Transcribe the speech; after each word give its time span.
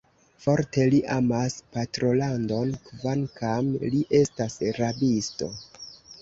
Forte 0.43 0.85
li 0.93 1.01
amas 1.15 1.57
patrolandon, 1.75 2.71
kvankam 2.87 3.69
li 3.85 4.01
estas 4.23 4.57
rabisto. 4.81 5.53